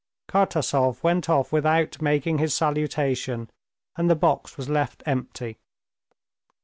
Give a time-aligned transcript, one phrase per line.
[0.27, 3.51] Kartasov went out without making his salutation,
[3.95, 5.59] and the box was left empty.